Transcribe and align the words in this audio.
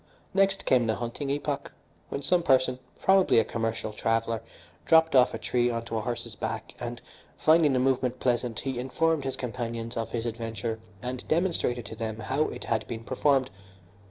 Next 0.33 0.65
came 0.65 0.87
the 0.87 0.95
hunting 0.95 1.29
epoch, 1.29 1.71
when 2.09 2.23
some 2.23 2.41
person, 2.41 2.79
probably 3.03 3.37
a 3.37 3.43
commercial 3.43 3.93
traveller, 3.93 4.41
dropped 4.87 5.15
off 5.15 5.35
a 5.35 5.37
tree 5.37 5.69
on 5.69 5.85
to 5.85 5.95
a 5.97 6.01
horse's 6.01 6.33
back, 6.33 6.73
and 6.79 6.99
finding 7.37 7.73
the 7.73 7.77
movement 7.77 8.19
pleasant 8.19 8.61
he 8.61 8.79
informed 8.79 9.25
his 9.25 9.35
companions 9.37 9.95
of 9.95 10.09
his 10.09 10.25
adventure 10.25 10.79
and 11.03 11.27
demonstrated 11.27 11.85
to 11.85 11.95
them 11.95 12.17
how 12.17 12.45
it 12.45 12.63
had 12.63 12.87
been 12.87 13.03
performed. 13.03 13.51